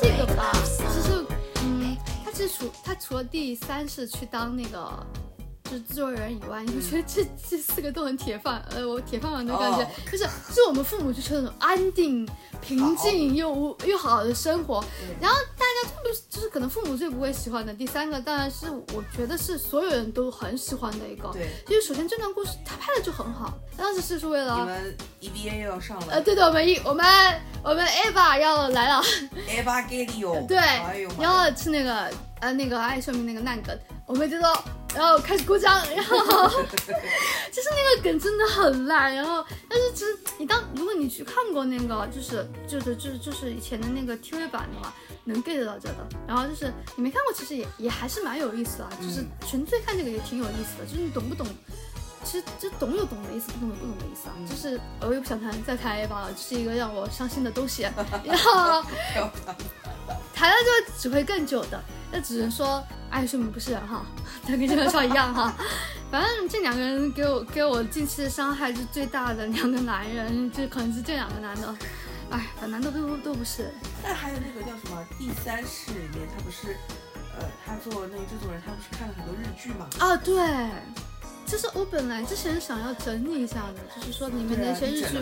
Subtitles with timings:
[0.00, 1.02] 这 make 个吧 love，其 song.
[1.02, 1.26] 实
[1.62, 5.23] 嗯，他其实除他除了第三是去当那个。
[5.64, 12.28] 就是制作人以外，你会觉得这这四个都很铁饭，呃，我铁饭碗的感觉，哦 就是是我们父母就是那种安定、
[12.60, 14.84] 平静又无又好的生活。
[15.20, 21.30] 然后大家就是就是可能父母最不会喜欢的第三个，当然是我觉得是所有人都很喜欢的一个。
[21.32, 27.06] 对，就是首先这段故事他拍的就很好，当时就是为你了们 EBA 又要上了，呃，对对，我们一我们
[27.64, 29.02] 我们 Eva 要来了。
[29.48, 32.10] Eva g a l i o 对，哎呦妈然后是那个
[32.40, 33.76] 呃那个爱秀明那个烂梗，
[34.06, 51.46] 我们就说，然后开始鼓掌，然后就是那个梗真的很烂，然后但是其实你当如果你去看过那个就是就是就是就是以前的那个 TV 版的话，能 get 到这的，然后就是你没看过，其实也也还是蛮有意思的啊，就是纯粹看这个也挺有意思的，就是你懂不懂？
[52.24, 54.34] 其实就懂有懂的意思，不懂有不懂的意思啊。
[54.48, 57.82] 就是我又不想谈再谈 A 吧了，这是一个让我伤心的东西。
[57.82, 57.92] 然
[58.38, 58.82] 后
[60.32, 61.78] 谈了就只会更久的，
[62.10, 62.82] 那只能说
[63.14, 64.04] 爱说明不是哈，
[64.42, 65.54] 他跟郑元畅一样哈。
[66.10, 71.72] 反正这两个人给我给我近期的伤害是最大的两个男人，就可能是这两个男的，
[72.30, 73.72] 哎，反正男的都都不是。
[74.02, 76.76] 但还有那个叫什么《第三世》里面，他不是，
[77.38, 79.86] 呃，他做那个制作人，他不是看了很多日剧嘛？
[80.00, 80.68] 啊，对，
[81.46, 85.18] 就是我本来之前想要整理一下的，就是说里面对啊那些日剧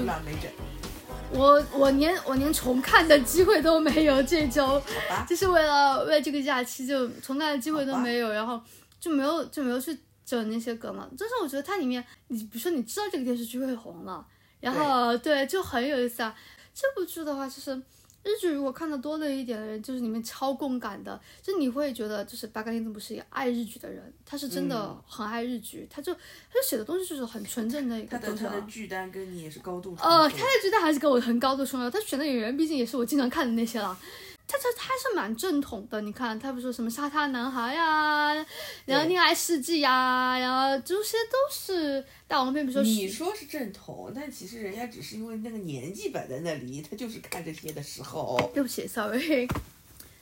[1.34, 4.80] 我我连我连重看的机会都没有，这周？
[5.28, 8.60] 就是为了为这个假期就重看的机会都没有，然后
[9.00, 11.08] 就没有就没有去整那些梗了。
[11.18, 14.24] 但是我觉得它里面，你比如说你知道这个电视剧会红了，
[14.60, 16.34] 然后对就很有意思啊。
[16.74, 17.80] 这部剧的话，就是
[18.24, 26.20] 日剧如果看的多了一点的人，就是里面超共感的，就你会觉得就是八嘎林子不是一个爱日剧的人，他是真的嗯很爱日剧，他就他
[26.54, 28.70] 就写的东西就是很纯正的一个东西啊他的他的。
[28.70, 33.98] 剧单跟你也是高度重呃，他的剧单还是跟我很高度重要，他选的演员毕竟也是我经常看的那些了。
[34.48, 38.34] 他他他是蛮正统的，你看他不是说什么沙滩男孩呀，
[38.84, 48.50] 然后恋爱世纪呀，然后这些都是大王片，比如说你说是正统，但其实人家只是因为那个年纪摆在那里，他就是看这些的时候。
[48.52, 49.48] 对不起，sorry。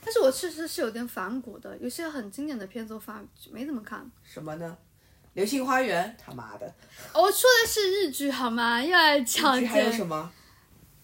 [0.03, 4.11] 但是我确实是有点反骨的，有些很经典的片子我反而没怎么看。
[4.25, 4.77] 什么呢？
[5.35, 6.75] 流星花园，他妈的！
[7.13, 8.83] 我说的是日剧好吗？
[8.83, 10.33] 又来讲剧还有什么？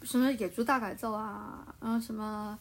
[0.03, 2.59] 什么野猪大改造啊，然后什么，呃，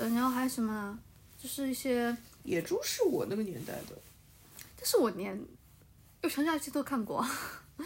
[0.00, 0.98] 然后还有什么呢？
[1.38, 3.98] 就是一些，野猪是我那个年代的，
[4.76, 5.40] 但是我连
[6.22, 7.24] 又长假期都看过。《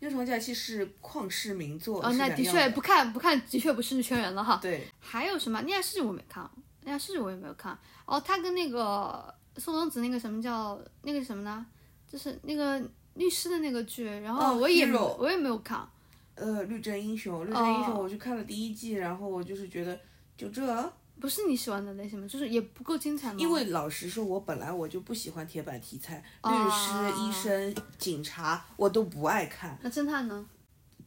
[0.00, 2.02] 悠长假期》是旷世名作。
[2.02, 4.58] 哦，那的确不看不看，的确不是日圈人了哈。
[4.60, 6.50] 对，还有什么恋爱世界我没看，
[6.84, 7.78] 恋爱世界我也没有看。
[8.06, 11.64] 哦，他跟那个宋冬子那个什么叫那个什么呢？
[12.10, 12.82] 就是那个
[13.14, 15.86] 律师的那个剧，然后哦我也、我也没有看。
[16.34, 20.00] 呃，绿箭英雄，绿箭英雄，哦我去看了第一季，然后我就是觉得
[20.36, 22.26] 就这，不是你喜欢的类型吗？
[22.26, 23.36] 就是也不够精彩吗？
[23.38, 29.78] 因为老实说，我本来我就不喜欢铁板题材，哦律师、医生、警察我都不爱看。
[29.82, 30.46] 那侦探呢？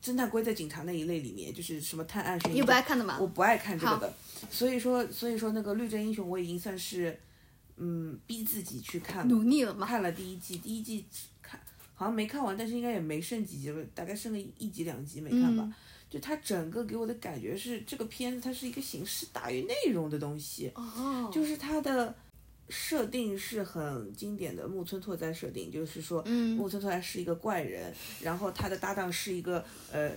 [0.01, 3.17] 侦探归在警察那一类里面，就是什么探案悬疑，你不爱看的吗？
[3.19, 4.13] 我不爱看这个的。
[4.51, 7.17] 所以说，所以说那个绿箭英雄，我已经算是
[7.77, 9.33] 嗯逼自己去看了。
[9.33, 9.87] 努力了嘛。
[9.87, 11.05] 看了第一季，第一季
[11.41, 11.59] 看
[11.93, 15.63] 好像没看完，但是应该也没剩几集了，大概剩个一集两集没看吧。
[15.63, 15.73] 嗯
[16.13, 22.13] 就它整个给我的感觉是，这个片子它是一个形式大于内容的东西，哦，就是它的
[22.69, 27.91] 设定是很经典的木村拓哉设定，就是说嗯木村拓哉是一个怪人，
[28.21, 30.11] 然后他的搭档是一个呃。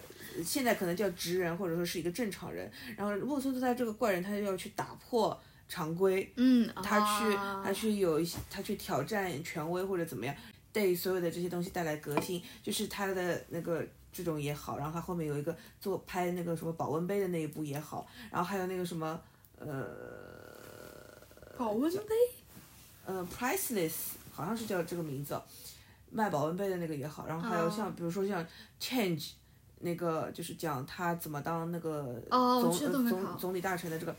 [0.44, 2.70] 现在可能叫直人，或者说是一个正常人。
[2.94, 10.34] 然后木村拓哉这个怪人，他就要去打破常规，嗯，他去啊他去有一些他去挑战权威或者怎么样，
[10.74, 13.82] 对所有的这些东西带来革新，就是他的那个
[14.16, 19.20] 这种也好，然后他后面有一个做拍那个什么保温杯的那一部也好，然后还有那个什么
[19.58, 19.86] 呃
[21.56, 22.14] 保温杯。
[23.04, 23.92] 呃 priceless
[24.32, 25.42] 好像是叫这个名字哦，
[26.10, 28.46] 卖保温杯的那个也好，然后还有像、哦比如说像
[28.80, 29.32] change。
[29.78, 34.16] 那个就是讲他怎么当那个哦总、总总理大臣的这个，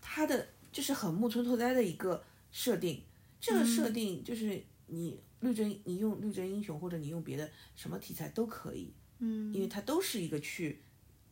[0.00, 2.22] 他的就是很木村拓哉的一个
[2.52, 3.02] 设定，
[3.40, 10.78] 这个嗯设定就是你绿针你用绿针英雄或者你用别的什么题材都可以，嗯，因为他都是一个去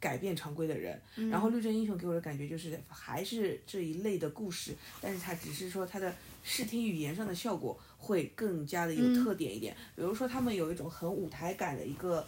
[0.01, 1.01] 改变常规的人。
[1.17, 9.77] 嗯然后绿针英雄给我的感觉就是还是这一类的故事，但是他只是说他的视听语言上的效果会更加的有嗯特点一点。
[9.97, 12.27] 比如说他们有一种很舞台感的一个。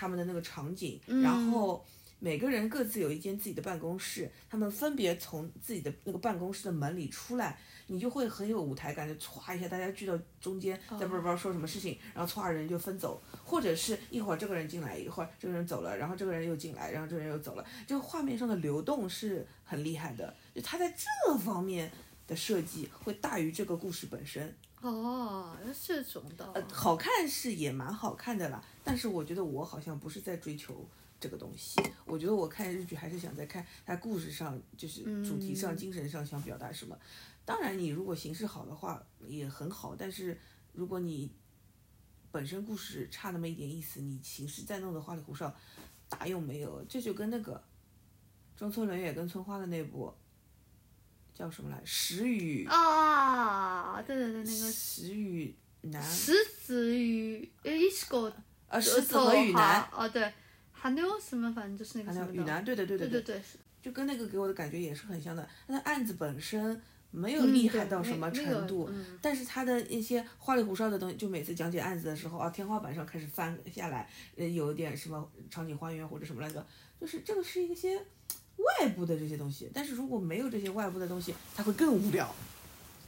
[0.00, 1.84] 他们的那个场景，嗯然后。
[2.20, 21.90] 每个人各自有一间自己的办公室，他们分别从自己的那个办公室的门里出来，你就会很有舞台感，就歘一下大家聚到中间，哦在不知道说什么事情，然后歘人就分走，或者是一会儿这个人进来，一会儿这个人走了，然后这个人又进来，然后这个人又走了，这个画面上的流动是很厉害的，就他在这方面
[22.26, 24.54] 的设计会大于这个故事本身。
[24.80, 26.48] 哦，是这种的。
[26.54, 30.86] 呃，好看是也蛮好看的啦，但是我觉得我好像不是在追求
[31.20, 36.98] 这个东西，我觉得我看日剧还是想在看它故事上，就是主题上、嗯精神上想表达什么。
[37.44, 40.38] 当然，你如果形式好的话也很好，但是
[40.72, 41.32] 如果你
[42.30, 45.54] 本身故事差那么一点意思，你形式再弄得花里胡哨，
[46.08, 46.84] 大用没有。
[46.84, 47.64] 这就跟那个
[48.56, 50.12] 中村伦也跟村花的那部
[51.34, 58.30] 叫什么来，石与啊，对对对，那个石与男，石子与呃一起狗
[58.68, 59.88] 呃，石子和雨男。
[59.90, 60.30] 哦，对，
[60.80, 63.42] 还有什么，反正就是那个什么雨男，对的对的对对对，
[63.82, 65.48] 就跟那个给我的感觉也是很像的。
[65.66, 66.80] 那案子本身
[67.10, 76.64] 没有嗯厉害到什么程度，嗯但是他的一些花里胡哨的东西，就每次讲解案子的时候啊，天花板上开始翻下来，呃，有一点什么场景还原或者什么来着，
[77.00, 77.96] 就是这个是一些
[78.56, 79.70] 外部的这些东西。
[79.72, 82.32] 但是如果没有这些外部的东西，它会更无聊。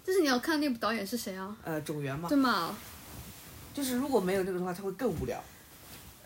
[0.03, 1.57] 就是你要看那部导演是谁啊？
[1.63, 2.77] 呃，种源嘛对，吗？
[3.75, 5.43] 就是如果没有这个的话，他会更无聊。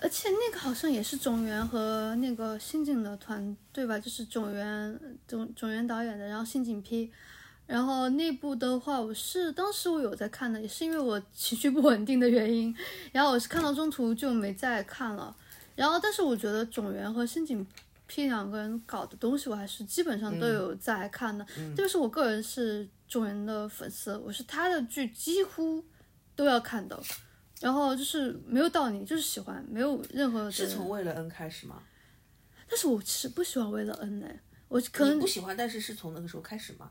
[0.00, 7.10] 而且那个好像也是种源和那个新井的团队吧，就是种源种种源导演的，然后新井 P，。
[7.66, 12.76] 然后那部的话，我是当时我有在看的，也是因为我情绪不稳定的原因，
[13.10, 15.34] 然后我是看到中途就没再看了。
[15.74, 17.66] 然后，但是我觉得种源和新井
[18.06, 21.42] P 两个人搞的东西，我还是基本上都有在看的。
[21.46, 25.82] 特别是我个人是种源的粉丝，我是他的剧几乎
[26.36, 27.02] 都要看的。
[27.64, 30.52] 然后就是没有道理，就是喜欢，没有任何的。
[30.52, 31.82] 是从为了恩开始吗？
[32.68, 34.26] 但是我其实不喜欢为了恩呢，
[34.68, 36.90] 我可能不喜欢，但是是从那个时候开始吗？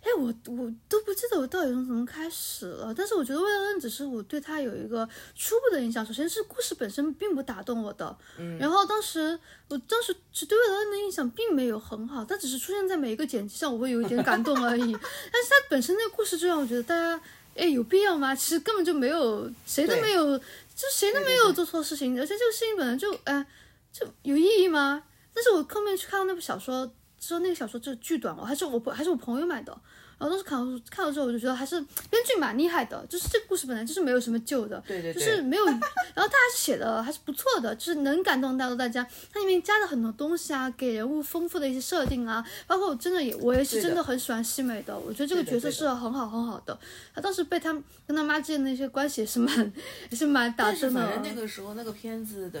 [0.00, 2.94] 哎，我我都不记得我到底从什么开始了。
[2.94, 6.06] 但是我觉得为了恩只是我对他有一个初步的印象。
[6.06, 14.80] 首先是故事本身并不打动我的，嗯然后当时我当时只对为了恩的印象并没有很好，它只是出现在每一个剪辑上，我会有一点感动而已。
[14.90, 17.22] 但是他本身那个故事就让我觉得大家。
[17.60, 18.34] 哎，有必要吗？
[18.34, 23.46] 其实根本就没有，谁都没有，就谁都没有做错事情，而且这个事情本来就，哎，
[23.92, 25.02] 就有意义吗？
[25.34, 26.90] 但是我后面去看到那部小说，
[27.20, 29.78] 说那个小说就巨短，我还是我还是我朋友买的，
[30.20, 31.80] 然后当时看到看到之后，我就觉得还是
[32.10, 35.80] 编剧蛮厉害的，就是这个故事本来就是没有什么救的，对对对，就是没有，然后
[36.14, 39.06] 他还是写的还是不错的，就是能感动到大家。
[39.32, 46.78] 它里面加了很多东西啊，给人物丰富的一些设定啊，包括我真的也我也是真的很喜欢西美的，我觉得这个角色是很好很好的。
[47.14, 47.72] 他当时被他
[48.06, 49.72] 跟他妈之间的一些关系也是蛮
[50.10, 51.00] 也是蛮打但是真的。
[51.00, 52.60] 反正那个时候那个片子的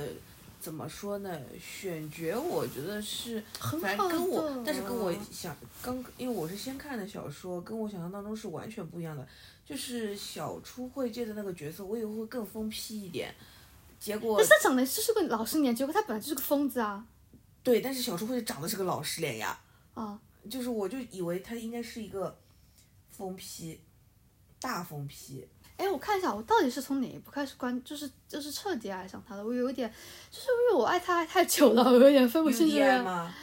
[0.60, 1.40] 怎么说呢？
[1.58, 9.26] 选角我觉得是，很反正跟我，但是跟我想刚，因为我是先看的小说，跟我想象当中是完全不一样的。
[9.64, 13.34] 就是小初惠介的那个角色，我以为会更疯批一点，
[13.98, 17.06] 结果但是他长得就是个老实脸，结果他本来就是个疯子啊
[17.62, 19.60] 对，但是小初惠介长得是个老实脸呀，
[19.94, 20.20] 啊！
[20.48, 22.36] 就是我就以为他应该是一个
[23.10, 23.78] 疯批，
[24.60, 25.46] 大疯批。
[25.80, 29.42] 哎，我看一下，我到底是从哪一部开始关，就是就是彻底爱上他的？
[29.42, 29.90] 我有一点，
[30.30, 33.04] 就是因为我爱他爱太久了，我有点分不清这 UDI 个。
[33.04, 33.34] 吗？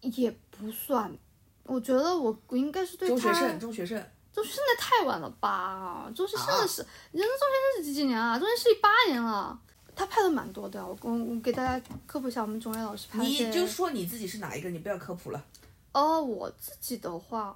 [0.00, 1.16] 也不算，
[1.62, 4.10] 我觉得我我应该是对他中学生，中学生。
[4.32, 6.10] 中学生那太晚了吧？
[6.14, 8.38] 中学生是、人家中学生是几几年啊？
[8.38, 9.58] 中学生是一八年了。
[9.94, 15.44] 他拍的蛮多的，我我我给大家科普一下，我们钟原老师拍的你就说你自己是哪一个，你不要科普了。
[15.92, 17.54] 哦，我自己的话，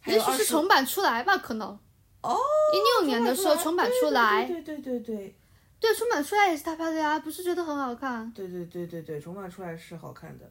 [0.00, 1.78] 还有20也许是重版出来吧，可能
[2.22, 2.36] 哦，
[2.72, 5.36] 一六年的时候重版出来，对对对对对
[5.80, 8.30] 对，重版出来也是他拍的呀，不是觉得很好看？
[8.32, 10.50] 对对对对对，重版出来是好看的。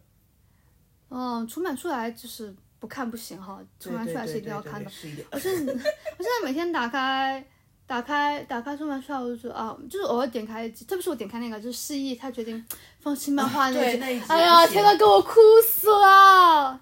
[1.10, 4.90] 嗯，重版出来就是不看不行哈，重版出来是一定要看的。
[5.32, 7.46] 我现在 我现在每天打开
[7.86, 12.66] 打开打开重版出来，我就觉得啊，就是偶尔点开一集，特别是我点开那个就是示意他决定
[13.00, 16.80] 放新漫画那一集哎呀天呐，给我哭死了！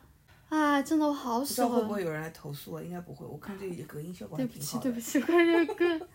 [0.76, 1.94] 哎，真的我好喜不知道会不。
[1.94, 2.82] 会有人来投诉啊？
[2.82, 5.00] 应该不会，我看这个隔音效果还对不起，对不。
[5.00, 6.08] 起，关这个。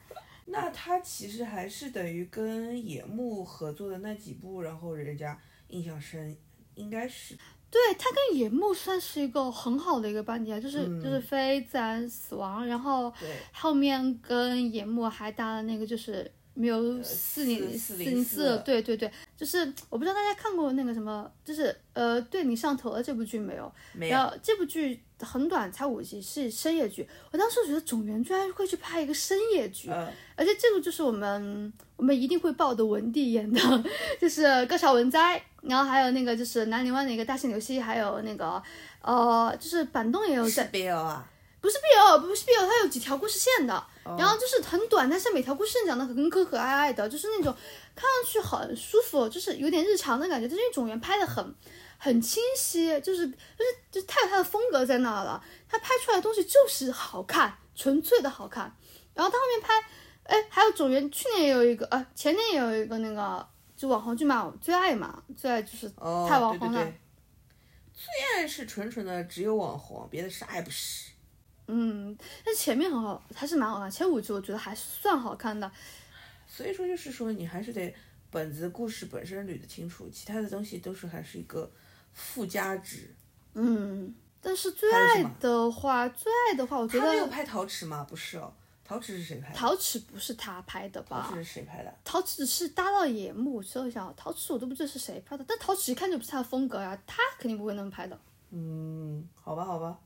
[0.47, 5.39] 那他其实还是等于跟野木合作的那几部，然后人家
[5.69, 6.37] 印象深，
[6.75, 7.35] 应该是
[7.71, 13.11] 对他跟野木算是一个很好的一个班底啊，就是、嗯就是非自然死亡，然后
[13.53, 23.73] 后面跟野木还搭了那个就是没有四零四零404对对对，就是我不知道大家看过那个什么，就是呃，对你上头了这部剧没有？
[23.93, 24.17] 没有。
[24.17, 27.09] 然后这部剧很短，才五集，是深夜剧。
[27.31, 33.85] 我当时觉得种源居然会去拍一个深夜剧，呃，而且这个就是我们我们一定会爆的文帝演的，
[34.21, 38.63] 就是高桥文哉，然后还有那个就是南泥湾的一个大线流希，还有那个
[39.03, 41.31] 呃，就是板东也有是在，BL 啊，
[41.61, 43.75] 不是 BL，不是 BL，它有几条故事线的，
[44.05, 47.55] 哦然后就是很短，但是每条故事线讲的很可可爱爱的，就是那种
[47.95, 51.55] 看上去很舒服，就是有点日常的感觉，但是种源拍的很
[51.99, 58.75] 很清晰，就是就是就是太有他的风格在那了，他拍出来的东西就是好看，纯粹的好看。
[59.13, 59.75] 然后他后面拍，
[60.23, 66.81] 哎，还有种源去年也有一个，呃，前年也有一个那个就网红剧嘛，我最爱嘛，最爱就是哦，太网红了。
[66.81, 67.01] 对对对，
[67.93, 71.10] 最爱是纯纯的只有网红，别的啥也不是。
[71.73, 75.71] 嗯，但是前面很好，还是蛮好看，前五集我觉得还算好看的。
[76.47, 77.95] 所以说，就是说你还是得
[78.29, 81.71] 本子故事本身捋得清楚，其他的东西都是还是一个
[82.13, 83.15] 附加值。
[83.55, 88.05] 嗯，但是最爱的话，最爱的话，我觉得他没有拍陶瓷吗？
[88.09, 88.53] 不是哦，
[88.85, 89.57] 陶瓷是谁拍的？
[89.57, 91.45] 陶瓷不是他拍的吧陶吧瓷？
[91.45, 91.95] 是谁拍的？
[92.05, 98.19] 陶瓷是搭到野幕，我搜一下，陶瓷我都不知道是谁拍的，但陶瓷一看就不是他的风格呀、他肯定不会那么拍的。
[98.51, 99.97] 嗯，好吧，好吧，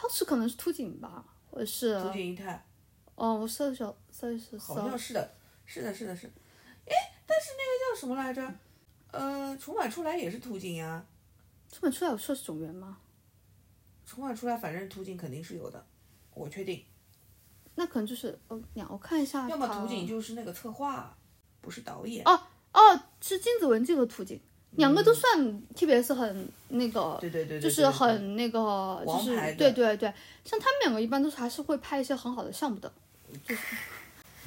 [0.00, 2.64] 陶瓷可能是秃井吧，或者是竹井一太，
[3.16, 5.34] 哦，我搜一下，搜一下，好像是的，
[5.66, 6.26] 是的，是的，是。
[6.26, 6.94] 哎，
[7.26, 8.54] 但是那个叫什么来着？
[9.10, 11.04] 呃，重版出来也是图景呀。
[11.68, 12.96] 这本出来有说是种源吗？
[14.06, 15.84] 重版出来，反正图景肯定是有的，
[16.32, 16.82] 我确定。
[17.74, 19.46] 那可能就是哦，两我看一下。
[19.50, 21.14] 要么图景就是那个策划，
[21.60, 22.26] 不是导演。
[22.26, 22.40] 哦
[22.72, 24.40] 哦，是金子文这个图景，
[24.76, 30.12] 两个都算 TBS 很那个，对对对对，就是很那个，就是对对对，
[30.44, 32.92] 像他们两个一般都是还是会拍一些很好的项目的，
[33.44, 33.76] 就是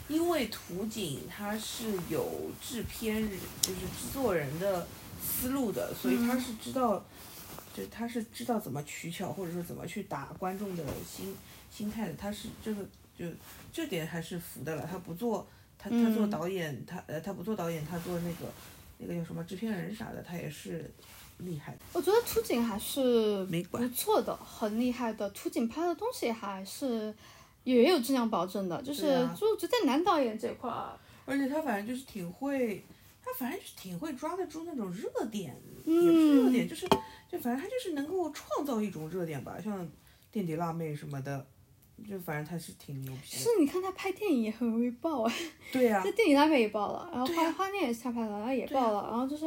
[0.08, 3.30] 因为图景它是有制片人，
[3.62, 4.86] 就是制作人的
[5.22, 7.04] 思路的，所以他是知道，
[7.74, 11.36] 就他是知道怎么取巧，或者说怎么去打观众的心
[11.72, 12.14] 心态的。
[12.16, 12.82] 他是这个
[13.18, 13.26] 就
[13.72, 14.88] 这点还是服的了。
[14.90, 16.30] 他不做他他做嗯。
[16.30, 18.52] 导演，他呃他不做导演，他做那个
[19.04, 20.90] 那个叫什么制片人啥的，他也是
[21.40, 21.80] 厉害的。
[21.94, 25.30] 我觉得图景还是不错的，很厉害的。
[25.32, 27.14] 图景拍的东西还是
[27.64, 29.02] 也有质量保证的，就是、
[29.36, 32.84] 就我觉得在男导演这块儿，而且他反正就是挺会，
[33.24, 35.56] 他反正就是挺会抓得住那种热点，
[35.86, 36.88] 嗯也不是热点，就是
[37.32, 39.90] 就反正他就是能够创造一种热点吧，像
[40.32, 41.46] 垫底辣妹什么的，
[42.10, 43.52] 就反正他是挺牛逼是的。
[43.60, 45.24] 你看他拍电影也很容易爆。
[45.24, 45.34] 哎，
[45.72, 49.46] 对呀、在电影那边也爆了，然后花、花恋也是他拍的，然后也爆了，然后就是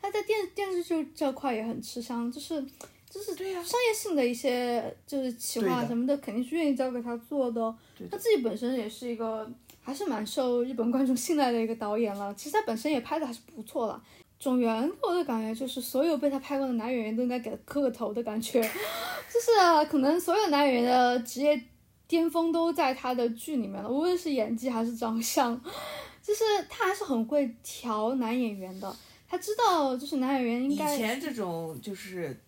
[0.00, 2.64] 他在电电视剧这块也很吃香，就是
[3.08, 7.74] 就是对呀商业性的一些就是企划什么的，肯定是愿意交给他做的。
[8.10, 9.48] 他自己本身也是一个
[9.80, 14.02] 还是蛮受日本观众信赖的一个导演了，其实他本身也拍的还是不错了。
[14.40, 18.60] 种源给我的感觉就是，所有被他拍过的男演员都应该给他磕个头的感觉，
[19.32, 21.62] 就是啊可能所有男演员的职业
[22.12, 25.58] 巅峰都在他的剧里面了，无论是演技还是长相，
[26.20, 28.94] 就是他还是很会调男演员的，
[29.26, 32.38] 他知道就是男演员应该以该前这种就是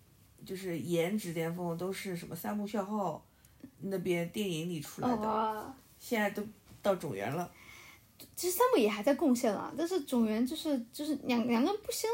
[0.45, 3.25] 就是颜值巅峰都是什么三木孝浩
[3.79, 6.43] 那边电影里出来的，哦，现在都
[6.83, 7.49] 到种源了。
[8.35, 12.07] 其实三部也还在贡献了，但是种源就是就是两两个人不相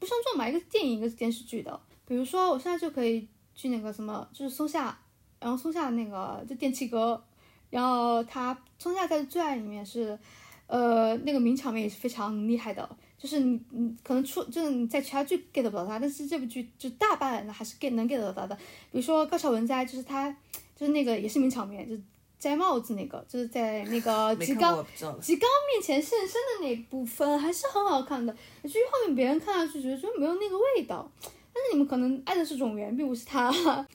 [0.00, 1.80] 不相撞嘛，一个是电影，一个是电视剧的。
[2.04, 4.98] 比如说我现在就可以去那个什么，就是松下，
[5.44, 7.22] 然后松下那个就电气哥，
[7.68, 10.18] 然后他松下在《最爱》里面是，
[10.66, 18.56] 呃，那个名场面也是非常厉害的，就是你你可能出就是你在其他剧 get 不到他，但是这部剧就大半人还是 get 能 get 得到的。
[18.90, 20.34] 比如说高桥文哉，就是他
[20.74, 21.94] 就是那个也是名场面，就
[22.38, 24.82] 摘帽子那个，就是在那个 吉冈。
[25.20, 31.06] 吉冈面前现身的那部分还是很好看的，至于后面别人看上去觉得就没有那个味道，
[31.56, 33.48] 但是你们可能爱的是种源，并不是他。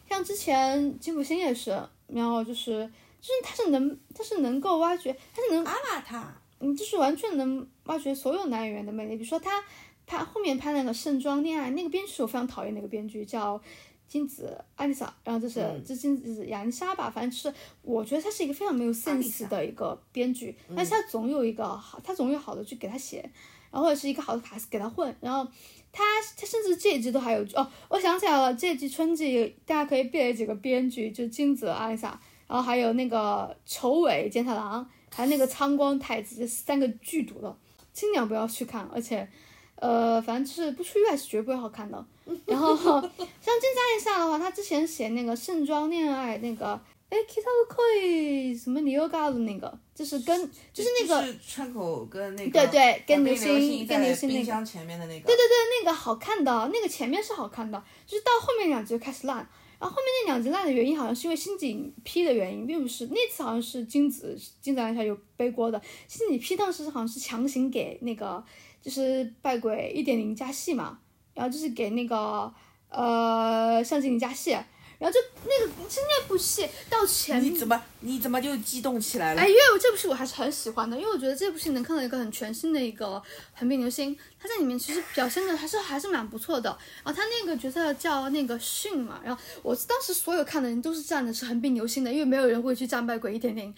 [0.08, 2.90] 像之前金普星也是，然后就是
[3.20, 9.18] 就是他是能他是能够挖掘，他是能阿拉塔，嗯，就是完全能挖掘所有男演员的魅力。
[9.18, 9.62] 比如说他
[10.08, 13.62] 拍后面拍那个《盛装恋爱》，那个编剧是我非常讨厌那个编剧，叫
[14.08, 23.30] 金子爱丽莎，然后就是、嗯这金子亚丽莎吧，反正就是我觉得他是一个非常没有 sense 的一个编剧，但是他总有一个好，他总有好的剧给他写，
[23.70, 25.46] 然后或者是一个好的卡司给他混，然后。
[25.92, 26.04] 他
[26.38, 37.58] 他甚至这一季都还有哦，我想起来了，这季春季大家可以列几个编剧，就金子阿丽莎，然后还有那个丑尾健太郎，还有那个仓光太子，这三个剧毒的，
[37.92, 39.28] 尽量不要去看，而且，
[39.76, 42.06] 呃，反正就是不出意外是绝不会好看的。
[42.46, 46.80] 然后像金子阿丽莎的话，他之前写那个盛装恋爱那个
[47.10, 59.48] 哎，Kita 可以什么尼欧嘎鲁那个，就是跟就是那个就是川口跟那个对对跟流流星跟流星那个冰箱前面的那个，对对对，那个好看的，那个前面是好看的，就是到后面两集就开始烂。
[59.80, 65.82] 然后后面那两集烂的原因好像是因为新井批的原因，并不是那次好像是金子金子篮下有背锅的。
[66.06, 68.44] 新井批当时好像是强行给那个
[68.82, 71.00] 就是拜鬼一点零加戏嘛，
[71.34, 72.54] 然后就是给那个
[72.90, 74.54] 呃向井零加戏，
[75.00, 79.42] 然后就那个其实那部戏到前你怎么你怎么就激动起来了？
[79.42, 83.22] 哎，因为我这部戏我还是很喜欢的，因为我觉得这部戏能看到一个很全新的一个
[83.54, 86.70] 横滨流星，他在里面其实表现的还是还是蛮不错的。
[87.04, 93.74] 然后他那个角色叫那个迅嘛，然后我当时所有看的人都是站的是横滨流星的，因为没有人会去站败鬼一点零，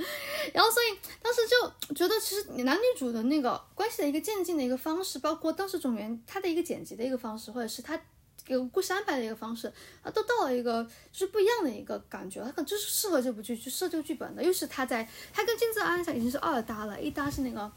[0.54, 8.02] 然后所以当时就觉得其实男女主的那个关系的一个渐进的一个方式，包括当时种源他的一个剪辑的一个方式，或者是他。
[8.46, 9.72] 给故事安排的一个方式，
[10.02, 14.44] 啊，都到了一个就是不一样的一个感觉，他可能就是适合这部剧去设这个剧本的。
[14.44, 17.62] 又是他在，他跟金泽安下已经是二搭了，一搭是那个《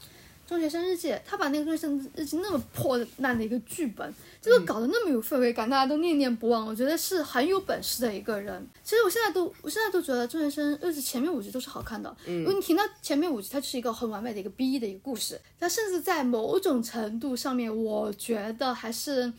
[0.47, 8.67] 中学生日记》，他把那个《中学生日记》那么破烂的一个剧本，这个搞得那么有氛围感，大家都念念不忘，我觉得是很有本事的一个人。
[8.83, 19.31] 其实我现在都，我现在都觉得《中学生日记》前面五集都是好看的，因为你听到前面五集，它就是一个很完美的一个 B E 的一个故事，它甚至在某种程度上面，我觉得还是。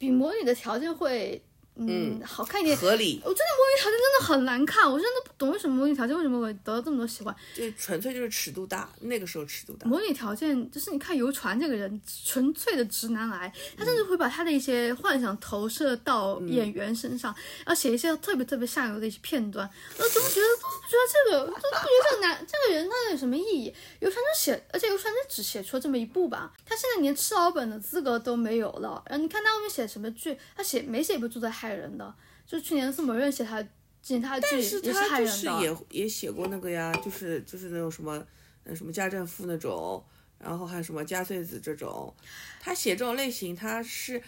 [0.00, 1.44] 比魔女的条件会，
[1.76, 2.76] 嗯，好看一点。
[2.76, 7.34] 合理，我真的魔女条件真的很难看，我真的不懂为什么魔女条件为什么会得到这么多喜欢。
[7.54, 9.86] 就纯粹就是尺度大，那个时候尺度大。
[9.86, 17.34] 魔女条件就是你看游船这个人，纯粹的直男癌，他甚至会把他的一些幻想投射到演员身上，
[17.64, 23.74] 然后写一些特别特别下流的一些片段，我怎么觉得都不觉得这个，都不觉得这个男这个人他有什么意义？
[24.00, 29.02] 游船就写，而且游船就只写出了这么一部吧，他现在连吃老本的资格都没有了。
[29.06, 32.14] 然后你看他后面写什么剧，他写没写一部住在害人的，
[32.46, 33.62] 就去年宋某人写他。
[34.02, 38.16] 之前他的剧但是也是害他就人的，是也也写过那个呀，就是就是那种什么，
[38.64, 40.02] 嗯什么家政妇那种，
[40.38, 42.14] 然后还有什么加穗子这种，
[42.58, 44.22] 他写这种类型，他是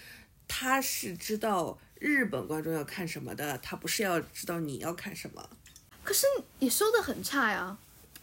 [0.46, 5.48] 他是知道日本观众要看什么的，他不是要知道你要看什么。
[6.04, 6.26] 可是
[6.58, 7.74] 也收的很差呀，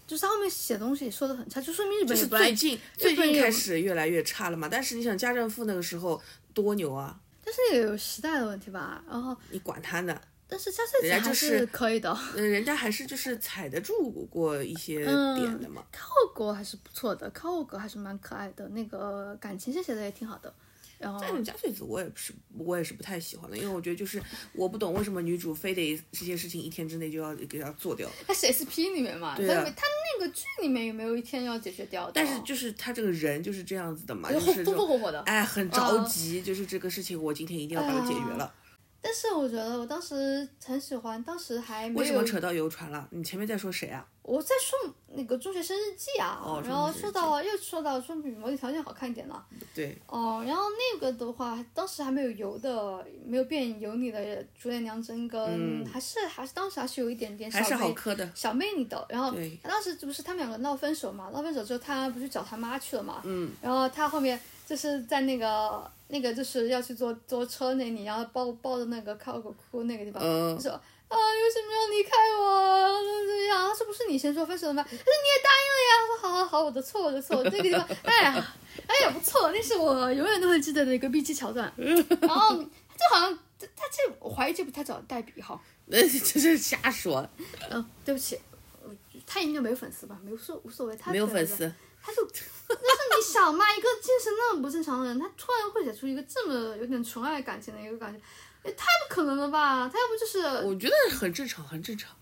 [0.05, 6.21] 就是他后面写东西也收的很差，就说明日本是最近最近开始越来越差了嘛，但是你想家政妇那个时候
[6.53, 9.03] 多牛啊，但是也有时代的问题吧。
[9.09, 10.19] 然后，你管他呢？
[10.47, 15.83] 但是加穗子还是可以的，嗯，人家还是就是踩得住过一些嗯点的嘛。
[15.91, 20.53] 靠国还是不错的，靠国还是蛮可爱的，那个感情线写的也挺好的。
[20.97, 24.21] 然后但是加穗子我也不是，我也是不太喜欢的，因为我觉得就是
[24.53, 28.09] 我不懂为什么女主非得这些事情一天之内就要给她做掉。
[28.27, 29.83] 他是 SP 里面嘛，对啊他他
[30.19, 32.11] 那个剧里面有没有一天要解决掉的？
[32.13, 35.21] 但是就是他这个人就是这样子的嘛，就就是风风火火的。
[35.21, 38.53] 哎很着急，就是这个事情我今天一定要把它解决了。
[39.01, 43.07] 但是我觉得我当时很喜欢，当时还没有为什么扯到游船了？
[43.11, 44.05] 你前面在说谁啊？
[44.21, 49.43] 我在说那个中学生日记啊，哦然后说到又说到说比模拟条件好看一点了。
[49.73, 55.41] 对，哦，然后那个的话，当时还没有油的，没有变油腻的竹内良真跟、
[55.81, 58.29] 嗯还是还是当时还是有一点点小还是好妹磕的。
[58.35, 59.03] 小妹你的。
[59.09, 61.31] 然后对当时不是他们两个闹分手嘛？
[61.33, 63.21] 闹分手之后，他不是找他妈去了嘛？
[63.23, 72.99] 嗯，然后他后面就是在那个那个就是要去坐坐车那里，然后抱抱着那个靠口哭那个地方，嗯就说啊为什么要离开我？
[73.25, 74.83] 这样，他说不是你先说分手的吗？
[74.83, 75.91] 他说你也答应了呀。
[75.99, 78.53] 他说好好好，我的错我的错，这个地方，哎呀
[78.85, 81.73] 哎呀不错，那是我永远都会记得的一个 B G 桥段。
[81.75, 85.59] 然后就好像他他这我怀疑这部他找代笔哈。
[85.91, 87.27] 那这是瞎说，
[87.71, 88.39] 嗯，对不起，
[88.83, 88.91] 呃
[89.25, 90.15] 他应该没有粉丝吧？
[90.23, 91.73] 没有所无所谓，他没有粉丝。
[92.01, 92.21] 他就，
[92.67, 98.19] 但是你想嘛，一个精神那么不正常的人，他突然会写出一个这么有点纯爱感情的一个感觉，
[98.63, 99.89] 也太不可能了吧？
[99.89, 102.15] 他要不就是我觉得很正常，很正常。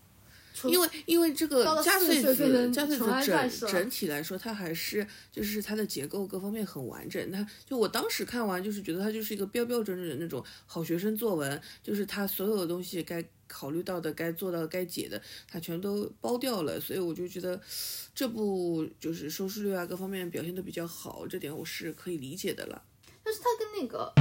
[0.64, 7.30] 因为因为这个到了40加穗岁变子加穗子整整体来说，它还是就是它的结构各方面很完整。
[7.30, 16.78] 它就我当时看完就是觉得它就是一个标标准准的那种好学生作文，就是它所有的东西该考虑到的、该做到、该解的，他全都包掉了。
[16.78, 17.60] 所以我就觉得
[18.14, 22.84] 这部就是收视率啊各方面表现都比较好，这点我是可以理解的了。
[23.24, 24.12] 但是他跟那个